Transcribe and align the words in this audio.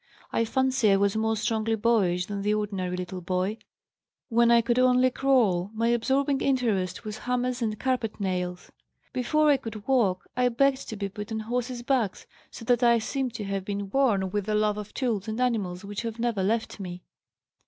I 0.31 0.45
fancy 0.45 0.91
I 0.91 0.95
was 0.97 1.15
more 1.15 1.37
strongly 1.37 1.75
'boyish' 1.75 2.25
than 2.25 2.41
the 2.41 2.55
ordinary 2.55 2.97
little 2.97 3.21
boy. 3.21 3.59
When 4.29 4.49
I 4.49 4.61
could 4.61 4.79
only 4.79 5.11
crawl 5.11 5.69
my 5.75 5.89
absorbing 5.89 6.41
interest 6.41 7.05
was 7.05 7.19
hammers 7.19 7.61
and 7.61 7.79
carpet 7.79 8.19
nails. 8.19 8.71
Before 9.13 9.51
I 9.51 9.57
could 9.57 9.87
walk 9.87 10.27
I 10.35 10.49
begged 10.49 10.89
to 10.89 10.95
be 10.95 11.07
put 11.07 11.31
on 11.31 11.41
horses' 11.41 11.83
backs, 11.83 12.25
so 12.49 12.65
that 12.65 12.81
I 12.81 12.97
seem 12.97 13.29
to 13.29 13.43
have 13.43 13.63
been 13.63 13.85
born 13.89 14.31
with 14.31 14.47
the 14.47 14.55
love 14.55 14.79
of 14.79 14.91
tools 14.91 15.27
and 15.27 15.39
animals 15.39 15.85
which 15.85 16.01
has 16.01 16.17
never 16.17 16.41
left 16.41 16.79
me. 16.79 17.03